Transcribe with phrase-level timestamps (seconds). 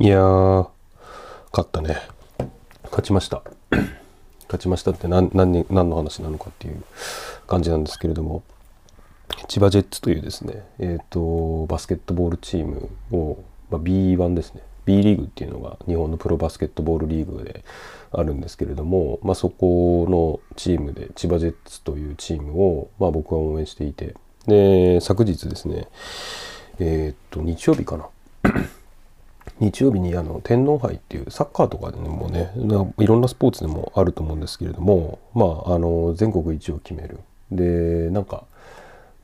[0.00, 0.68] いやー、
[1.50, 1.96] 勝ったね。
[2.84, 3.42] 勝ちました。
[4.42, 6.84] 勝ちましたって何何何の話なのかっていう
[7.48, 8.44] 感じなんですけれども、
[9.48, 14.62] 千葉ジェッツというですね、えっ、と、バスケットボールチームを、まあ、B1 ですね。
[14.84, 17.64] B リーグっていうのが日本のプロバスケットボールリーグで
[18.12, 24.14] あるんですけれども、まあ、そこのチームで千葉ジェッツというチームを、まあ、僕は応援していて
[24.46, 25.88] で昨日ですね
[26.78, 28.08] えー、っと日曜日かな
[29.60, 32.52] 日曜日にあの天皇杯っていうサッカーとかでもね
[32.98, 37.18] いろんなスポーツでもあると思うんですけれどもまああの全国一を決める
[37.50, 38.44] でなんか、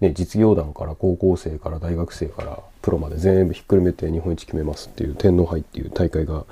[0.00, 6.44] ね、実業団から高校生から大学生からプロまで全部ひっくるめて日本一決めますっていう天皇杯っていう大会が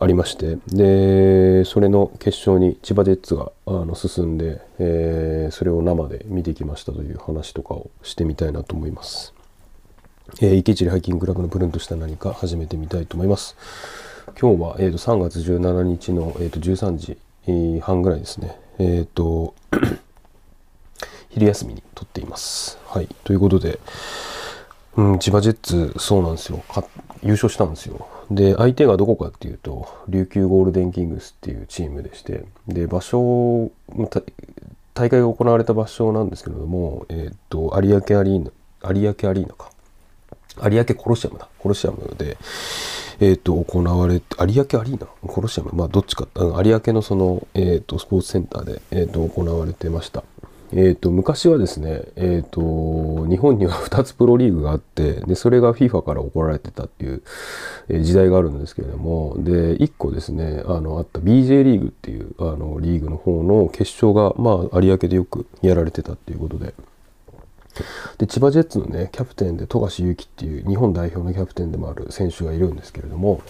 [0.00, 9.37] ありましてでそれの決勝に千葉ジェッツがあの進んで、えー、それを生で見てきましたという話とかをしてみたいなと思います。
[10.40, 13.56] えー、池尻ハイキングクラブのプルンとした何か始めてみたいと思います。
[14.40, 18.56] 今日は、えーと、3月17日の、えーと、13時半ぐらいですね。
[18.78, 19.54] えっ、ー、と、
[21.30, 22.78] 昼休みに撮っています。
[22.86, 23.08] はい。
[23.24, 23.80] ということで、
[24.96, 26.62] うん、千葉ジェッツ、そうなんですよ。
[27.22, 28.06] 優勝したんですよ。
[28.30, 33.70] で、相手がどこかっていうと、琉球ゴールデンキングスっていうチームでして、で、場所、
[34.94, 38.50] 大会が行われた場所なんですけれども、えっ、ー、と、有明アリーナ、
[38.92, 39.70] 有明アリーナか。
[40.64, 41.48] 有明コロシアムだ。
[41.58, 42.36] コロシアムで、
[43.20, 45.06] えっ、ー、と、行われて、有明アリーナ？
[45.26, 45.70] コロシアム？
[45.72, 50.22] まあ、どっちか、有明のその、えっ、ー、と、スポーツセンターで、えっ、ー、と、行われてました。
[50.72, 52.60] えっ、と、昔はですね、えっ、と、
[53.26, 57.22] 日本には 2つプロリーグがあって、で、それが FIFA から怒られてたっていう、
[57.88, 66.74] え時代があるんですけれども、で、1個ですね、あの、あった BJ リーグっていう、あの、リーグの方の決勝が、まあ、有明でよくやられてたっていうことで、
[68.18, 73.42] で千葉ジェッツのねキャプテンで富樫勇樹っていう日本代表のキャプテンでもある選手がいるんですけれども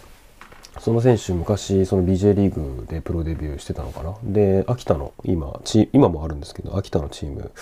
[0.80, 4.16] その選手昔その BJ リーグでプロデビューしてたのかな？
[4.22, 7.52] で秋田の今チ今もあるんですけど秋田のチーム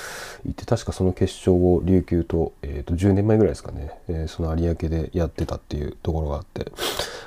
[0.44, 6.70] 行って確かその決勝を琉球と,、えー、と10年前ぐらいですかね、えー、その有明でやってたっていうところがあって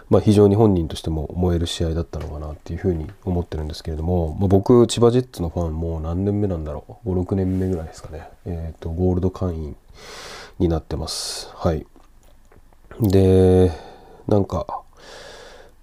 [0.09, 9.75] まあ、非常に本人としても燃える試合だったのかなっていうふうに思ってるんですけれども、まあ、僕千葉ジェッツのファンもう何年目なんだろう？56年目ぐらいですかね、えーと、ゴールド会員
[10.57, 11.51] になってます。
[11.53, 11.85] はい。
[12.99, 13.72] で
[14.28, 14.81] なんか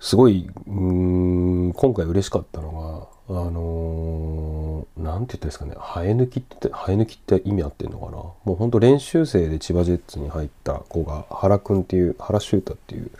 [0.00, 5.74] すごいうん今回嬉しかったのがあのー、なんて言ったんですかね。
[5.74, 8.12] 生え抜きって生え抜きって意味合ってんのかな。
[8.12, 13.10] もうほんと練習生で千葉ジェッツに入った子が原くんっていう原修太っていう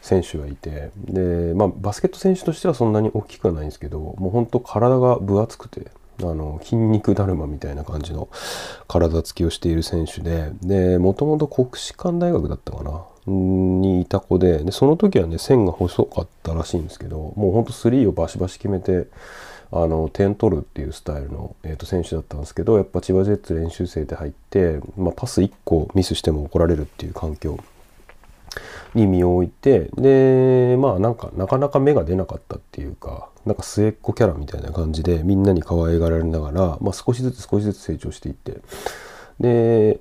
[0.00, 0.92] 選手がいて。
[0.96, 8.30] でまあバスケット選手としてはそんなに大きくはないんですけどもうほんと体が分厚くてあの筋肉だるまみたいな感じの
[8.88, 10.52] 体つきをしている選手で。
[10.62, 13.04] でもともと国士舘大学だったかな。
[13.26, 19.06] にいた子ででその時はね線が細かったらしいんですけどもうほんとスリーをバシバシ決めて
[19.72, 27.58] あの点取るっていうスタイルの、えー、と選手だったんですけどやっぱ千葉ジェッツ練習生で入って、まあ、パス1個ミスしても怒られるっていう環境
[28.94, 38.60] に身を置いてでまあなんかなかなか芽が出なかったっていうかなんか末っ子キャラみたいな感じでみんなに可愛がられながら、まあ、少しずつ少しずつ成長していって
[39.38, 40.00] で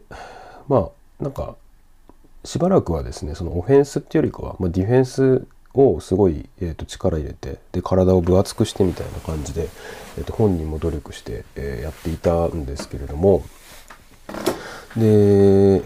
[0.67, 1.55] まあなんか
[2.45, 9.69] しばらくはですねそのオフェンスっていうよりかは、まあ、ディフェンスをすごい、えー、と力入れてで体を分厚くしてみたいな感じで、
[10.17, 13.43] えー、と本人も努力して、えー、やっていたんですけれども
[14.95, 15.83] で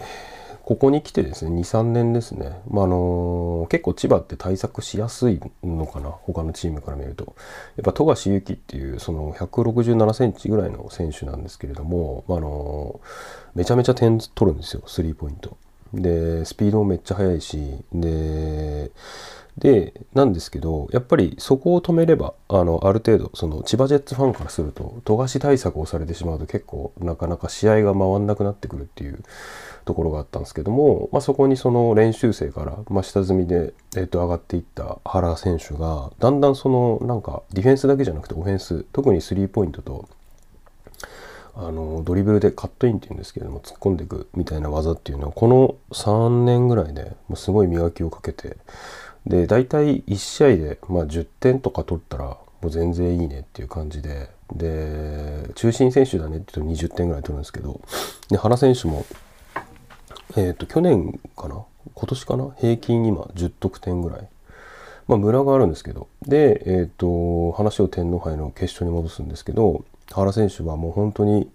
[0.64, 7.36] ここに来てですね23年ですね、まあ、あの結構千葉って対策しやすいのかな他のチームから見ると
[7.76, 12.98] やっぱ富樫勇樹っていうその167センチぐらいの選手なんですけれども、まあ、あの
[13.54, 15.58] めちゃめちゃ点取るんですよスリーポイント。
[15.94, 17.58] でスピードもめっちゃ速いし
[17.92, 18.90] で
[19.58, 29.22] でなんですけどやっぱりそこを止めればあのある程度その千葉ジェッツファンからすると富樫対策をされてしまうと結構なかなか試合が回んなくなってくるっていう
[29.84, 40.08] ところがあったんですけども、まあ、そこにその練習生から、まあ、下積みで、えー、と上がっていった原選手がだんだんそのなんかディフェンスだけじゃなくてオフェンス特にスリーポイントと
[41.56, 48.56] あのドリブルでカットインっていうんですけれども突っ込んでいくみたいな技っていうのはこの3年ぐらいでもうすごい磨きをかけて
[49.26, 57.80] で大体1試合で、まあ、10点とか取ったらもう全然いいねっていう感じでで中心選手だねって言うと20点ぐらい取るんですけど
[58.28, 59.06] で原選手も、
[60.36, 61.64] えーと、去年かな
[61.94, 64.28] 今年かな平均今10得点ぐらい。
[65.06, 71.50] まあ、ムラがあるんですけどで、えーと話を天皇杯の決勝に戻すんですけど原選手はもう本当に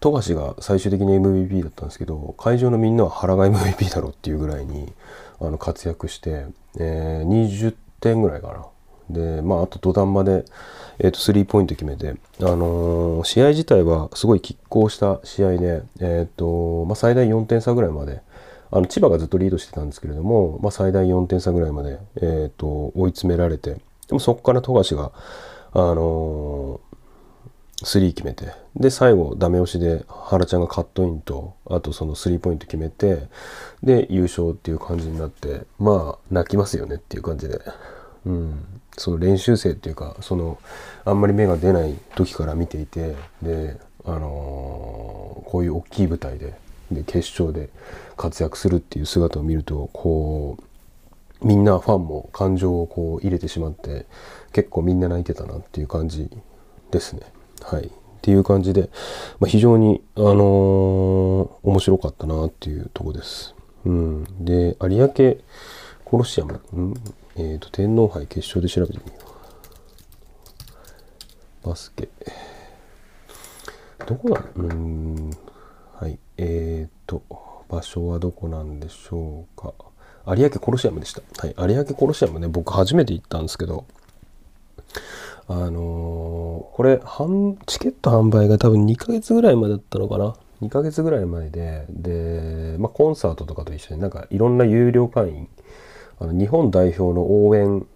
[0.00, 4.92] 富樫が最終的に MVP だったんですけど会場のみんなは原が MVP だろうっていうぐらいに
[5.40, 6.46] あの活躍して、
[6.78, 8.66] えー、20点ぐらいかな。
[9.08, 10.44] でまああと土壇場で、
[10.98, 18.20] えーと、スリーポイント決めて、あのー、試合自体はすごい拮抗した試合で、えーとまあ、最大4点差ぐらいまで
[18.70, 23.80] あの千葉がずっとリードしてたんですけれども、まあ、最大4点差ぐらいまで、えーと、追い詰められてで
[24.10, 25.12] もそこから富樫が、
[25.72, 26.85] あのー、
[27.86, 33.28] スリー決めてで最後ダメ押しで原ちゃんがカットインとあとそのスリーポイント決めて
[33.80, 37.60] で優勝っていう感じになってまあ泣きますよねっていう感じで。
[38.24, 38.64] うん、
[38.96, 40.58] その練習生っていうかその
[41.04, 46.54] あんまり芽が出ない時から見ていてで、あのー、こういう大きい舞台で
[46.90, 47.70] で決勝で
[48.16, 50.58] 活躍するっていう姿を見るとこ
[51.40, 54.06] うみんなファンも感情をこう入れてしまって
[54.52, 56.28] 結構みんな泣いてたなっていう感じ
[56.90, 57.35] ですね。
[57.62, 57.90] はい、っ
[58.22, 58.90] ていう感じで、
[59.40, 63.54] まあ、非常に、あのー、面白かったなっていうとこです。
[63.84, 65.36] うん、で有明
[66.04, 66.94] コロシアム、ん
[67.36, 69.18] えっ、ー、と天皇杯決勝で調べてみよ
[71.64, 71.68] う。
[71.68, 72.08] バスケ。
[74.06, 75.30] どこなのうん
[75.94, 76.18] はい。
[76.36, 77.22] えっ、ー、と、
[77.68, 79.74] 場所はどこなんでしょうか？
[80.36, 81.22] 有明コロシアムでした。
[81.38, 81.54] はい。
[81.74, 83.84] 有明コロシアムね、僕初めて行ったんですけど、
[85.48, 86.98] あのー、これ、
[87.66, 95.48] チケット販売が多分2ヶ月ぐらい前だったのかな？2ヶ月ぐらい前で、で、まあ、コンサートとかと一緒になんかいろんな有料会員、
[96.18, 97.86] あの日本代表の応援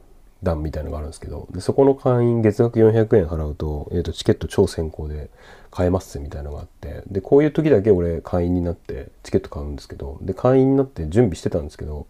[0.42, 5.30] 団みたいのがあるんですけどでそこの会員月額400円払うと,、えー、とチケット超先行で
[5.70, 12.06] 買えますみたいなのがあってでこういう時だけ俺会員になってチケット買うんですけどで会員になって準備してたんですけど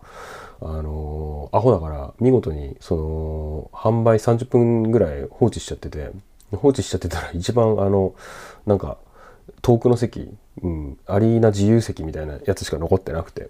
[0.61, 6.11] あのー、アホだから見事にその販売30分ぐらい放置しちゃってて
[6.53, 8.15] 放置しちゃってたら一番あの
[8.67, 8.99] なんか
[9.63, 10.31] 遠くの席、
[10.63, 13.49] うん、アリーナ自由席みたいなやつしか残ってなくて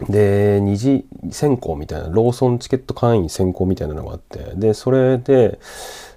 [0.00, 5.58] で、二次選考みたいな、ローソンチケット会員選考みたいなのがあって、で、それで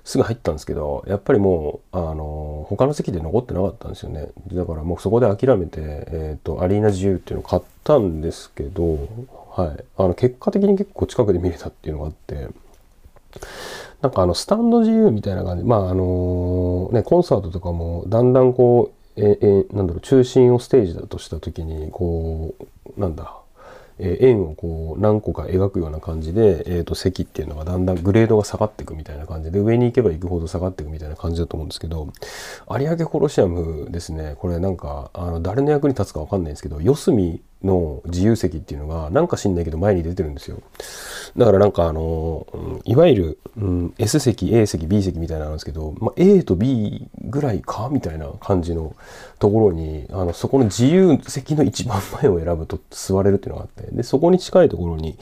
[0.03, 4.29] すぐ入ったんですけど、やっぱりもう、あの、他の席で残ってなかったんですよね。
[4.51, 9.07] だからもうそこで諦めて、えっ、ー、と、アリーナ自由っていうのを買ったんですけど、
[9.55, 9.83] はい。
[9.97, 12.49] あの、結果的に結構近くで見れたっていうのがあって、
[14.01, 22.55] なんかあの、スタンド自由みたいな感じ、まああの、ね、コンサートとかもだんだんこう、え、え、なんだろう、中心をステージだとした時に、こ
[22.97, 23.38] う、なんだ、
[23.99, 32.07] え円をこう何個か描くような感じで、えー、と席っていうのがだんだんグレードが下がっていくみたいな感じで上に行けば行くほど下がっていくみたいな感じだと思うんですけど
[32.79, 34.35] 有明コロシアムですね。
[34.39, 40.61] これなんかあの誰の役に立つか分かんないんですけど四隅の自由席っていうのがなんか知んないけど前に出てるんですよ
[41.35, 42.47] だからなんかあの、
[42.85, 48.95] いわゆる、うん、S 席 A 席 B 席みたいなんですけど、まあ、A と B ぐらいかみたいな感じの
[49.39, 55.17] ところにあのそこの自由席の一番前を選ぶと座れるっていうのがあってでそこに近いところに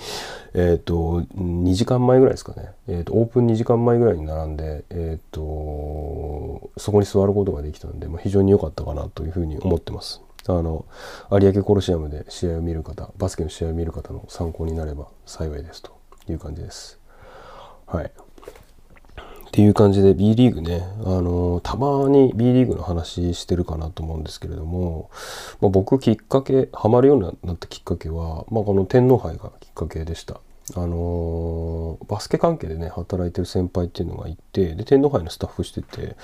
[0.54, 10.22] えっ、ー、と2時間前ぐらいですかね、えーと、オープン2時間前ぐらいに並んで、えっ、ー、とそこに座ることができたので、まあ、非常に良かったかなというふうに思ってます。
[10.48, 10.86] あの
[11.32, 15.98] 有明コロシアムで試合を見る方バスケの試合を見る方の参考になれば幸いですと
[16.30, 17.00] いう感じです。
[17.86, 18.06] はい。
[18.06, 25.10] っていう感じで B リーグね、あのたまに B リーグの話してるかなと思うんですけれども、
[25.62, 30.42] まあ、僕きっかけハマるようになったきっかけは、まあ、この天皇杯がきっかけでした。
[30.76, 36.18] あのバスケ関係でね働いてる先輩っていうのがいてで天皇杯のスタッフしてて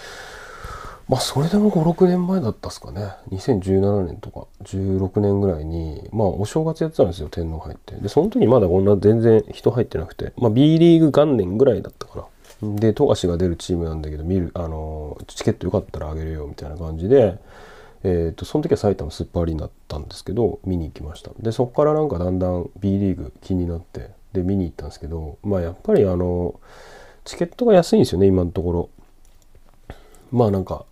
[1.10, 3.12] まあそれでも56年前だったっすかね。
[3.31, 7.95] 2017年とか16年ぐらいにまあお正月やってたんですよ天皇杯って。
[7.95, 10.33] でその時まだこんな全然人入ってなくて。
[10.38, 12.27] まあ B リーグ元年ぐらいだったか
[12.62, 17.38] なで富樫が出るチームなんだけど見るあのチケットよかったらあげるよみたいな感じで。
[18.05, 21.31] えーと、その時は埼玉スーパーアリーナだったんですけど見に行きました。
[21.39, 26.60] でそこからなんかだんだん B リーグ気になってで見に行ったんですけどまあやっぱりあの
[27.24, 28.89] チケットが安いんですよね今のところ。
[30.33, 30.85] まあなんか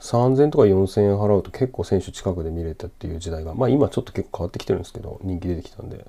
[0.00, 6.06] 3000とか4000円払うと結構選手近くで見れたっていう時代がまあ今ちょっと結構変わってきてるんですけど人気出てきたんで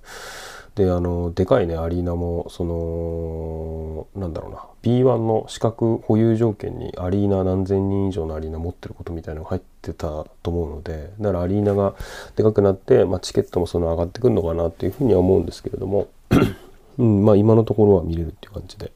[0.75, 11.95] であのでかいねアリーナもそのなんだろうな B1 の資格保有条件にアリーナ何千人以上のアリーナ持ってることみたいなのが入ってたと思うのでだからアリーナが
[12.35, 16.09] でかくなって、まあ、チケットもその上がってくるのかなっていうふうには思うんですけれども、
[16.99, 18.91] うん、まあ今のところは見れるっていう感じで。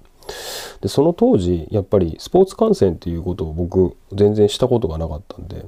[0.82, 5.66] でその当時やっぱりスポーツ観戦っていうことを僕全然したことがなかったんで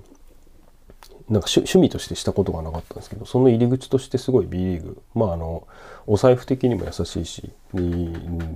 [1.28, 5.68] なんか趣味としてしたことがなかったんですけどその入り口としてすごい B リーグまああの
[6.06, 7.50] お財布的にも優しいし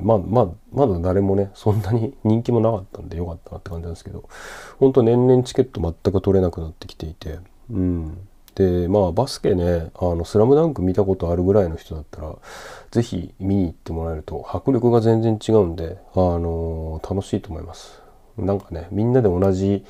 [0.02, 4.30] まあまあまだ誰もねそんなに人気もなかったんでよかったなって感じなんですけど
[4.78, 7.40] 本当年々チケット全く取れなくなってきていて
[7.72, 8.18] うん。
[8.60, 12.36] でまあバスケね「あのスラムダンク見たことあるぐらいの人だったら
[12.92, 18.02] 是非見に行ってもらえると迫力が全然違うんで、あの楽しいと思います。
[18.38, 19.86] なんかねみんなで同じ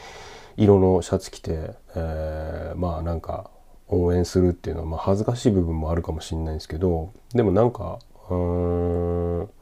[0.56, 3.50] 色のシャツ着て、えー、まあなんか
[3.88, 7.98] 応援するっていうのは、まあ、恥ずかしい部分もあるかもしれないんですけどでもなんか
[8.30, 9.54] うーんなんだろ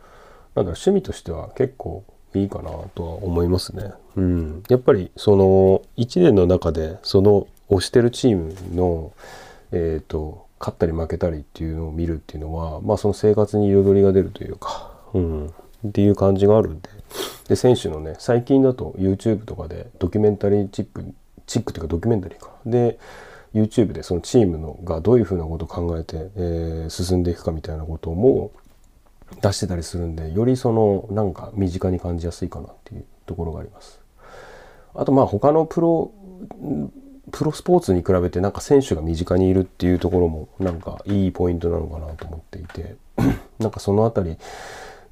[0.56, 2.04] う趣味としては結構
[2.36, 3.92] いいかなとは思いますね。
[4.18, 9.12] うん、やっぱりその1年の中でその推してるチームの、
[9.72, 15.48] えーと、勝ったり負けたりっていうのを見るっていうのは、まあ、その生活に彩りが出るというか、うん、
[15.88, 16.90] っていう感じがあるんで
[17.48, 21.14] で選手のね最近だと YouTube とかでドキュメンタリーチック
[21.46, 23.00] チックっていうかドキュメンタリーかで
[23.54, 28.52] YouTube でそのチームのがどういうふうなことを考えて、えー、進んでいくかみたいなことも
[29.42, 34.02] 出してたりするんでよりそのなんか身近に感じやすいかなっていうところがあります。
[34.94, 36.12] あとまあ他のプロ
[37.32, 42.96] プロスポーツに比べてなんか選手が身近にいるっていうところもなんかいいポイントなのかなと思っていて
[43.60, 44.38] なんかその辺り、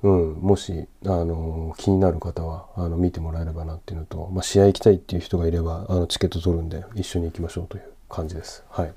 [0.04, 8.64] うん、もしあの気になる方はあの見てもらえればなっていうのと、まあ、試合行きたいっていう人がいればあのチケット取るんで一緒に行きましょうという感じです。
[8.70, 8.94] はい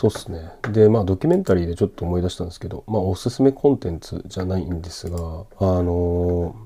[0.00, 0.50] そうっすね。
[0.72, 6.56] で、まあ、ドキュメンタリーでちょっと思い出したんですけど、まあ、おすすめコンテンツじゃないんですが、あの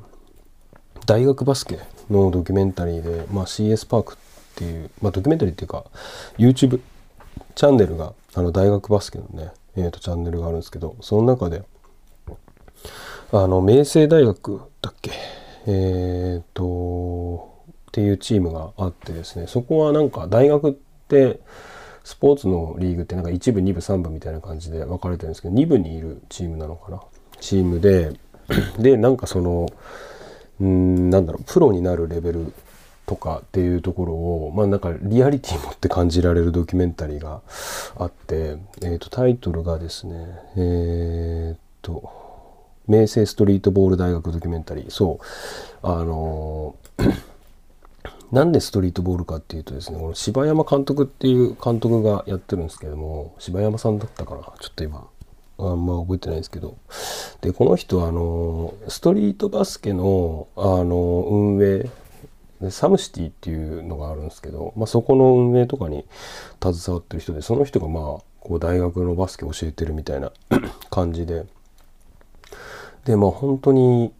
[1.04, 4.16] 大学バスケのドキュメンタリーで、まあ、CS パークっ
[4.54, 5.84] ていう、まあ、ドキュメンタリーっていうか
[6.38, 6.80] YouTube
[7.54, 11.62] チャンネルがあの大学バスケのね、えー、とチャンネルがあるんですけどその中で
[13.32, 15.10] あの明星大学だっけ？
[15.66, 20.72] えっ、ー、とっていうチームがあってですねそこはなんか大学っ
[21.08, 21.40] て
[22.02, 27.00] スポーツのリーグってなんか1部2部3部みたいな感じで分かれてるんですけど2部にいるチームなのかな？
[27.40, 28.12] チームで
[28.78, 29.68] でなんかその
[30.60, 32.52] うんなんだろうプロになるレベル
[33.06, 37.42] とかっていうところをまあなんかリアリティ持って感じられるドキュメンタリーが
[37.98, 42.24] あって、えー、とタイトルがですねえっ、と
[42.86, 44.90] 明星ストリートボール大学ドキュメンタリー。
[44.90, 45.18] そ
[45.82, 45.86] う。
[45.86, 46.74] あの
[48.30, 54.42] なんでストリートボールかっていうとですねこの柴山監督っていう監督がやってるんですけども柴山さんだったかな？
[54.60, 55.06] ちょっと今
[55.58, 56.76] あんま覚えてないですけど。
[57.40, 61.88] でこの人はあのストリートバスケのあの運営
[62.64, 66.04] でサムシティっていうのがあるんですけど、まあ、そこの運営とかに
[66.62, 68.02] 携わってる人でその人がまあ
[68.40, 70.32] こう大学のバスケ教えてるみたいな
[70.90, 71.46] 感じで。
[73.04, 74.12] でまあ本当に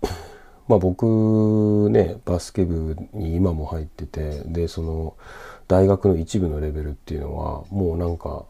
[0.69, 5.17] まあ僕ねバスケ部に今も入っててでその
[5.69, 8.45] 大学の一部のレベルっていうのはもうなんか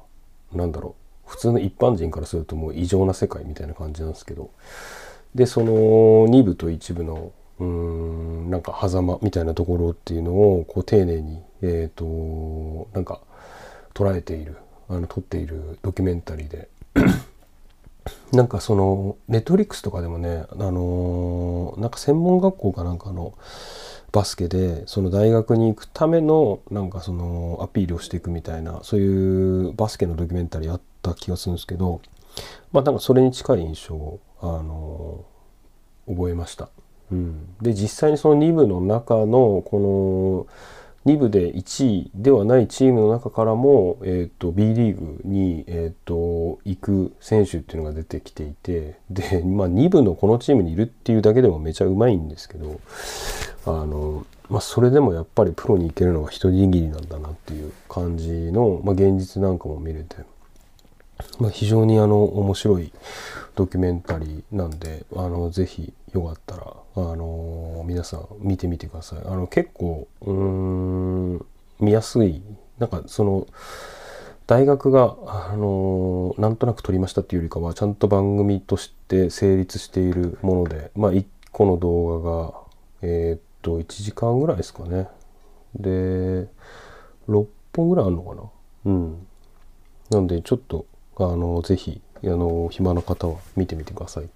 [0.53, 0.97] なんだろ
[1.27, 4.51] う普通の一般人からするともう異常な世界みたいな感じなんですけど。
[5.35, 5.73] でその
[6.29, 13.21] 2部と1部のうんなんか狭間みたいなところっていうのをこう丁寧にえ、ー、となんか
[13.95, 14.57] 捉えている
[14.89, 16.69] あの撮っているドキュメンタリーで
[18.33, 23.35] なんかそのネットリックスとかでもねあのなんか専門学校かなんかの
[24.13, 32.01] バスケでその大学に行くためのなんかそのアピールをしていくみたいなそういうバスケのドキュメンタリーあった気がするんですけど
[32.73, 35.25] まあなんかそれに近い印象をあの
[36.07, 36.69] 覚えました。
[37.61, 40.55] で実際にその2部の中のこの
[41.07, 52.81] 2部で1位ではないチームの中からも、えーと、B リーグに、えーと、行く選手っていうのが出てきていてで、まあ、2部のこのチームにいるっていうだけでもめちゃうまいんですけど
[53.67, 60.17] あの、まあ、それでもやっぱりプロに行けるのは一握りなんだなっていう感じの、まあ、現実なんかも見れて、
[61.39, 62.93] まあ、非常にあの面白い
[63.57, 66.63] ドキュメンタリーなんであのぜひよかったら
[66.95, 69.19] あの皆さん見てみてください。
[69.25, 71.47] あの結構うん
[71.81, 72.41] 見やすい
[72.79, 73.47] なんかその
[74.47, 82.53] 大学が、あのなんとなく撮りましたっていうよりかはちゃんと番組として成立しているものでまあ1個の動画が
[83.01, 85.09] えー、っと1時間ぐらいですかね。
[85.75, 86.47] で
[87.29, 88.43] 6本ぐらいあるのかな。
[88.85, 89.27] うん。
[90.11, 94.29] なんでちょっとあのぜひあの暇な方は見てみてください。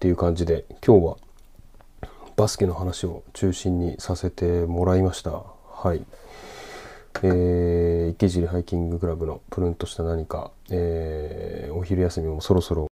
[0.00, 1.16] っていう感じで今日は
[2.34, 5.30] バスケの話を中心にさせてもらいました。
[5.30, 6.02] はい。
[7.22, 12.86] えー、池尻ハイキングクラブのプルンとした何か、えー、お昼休みもそろそろ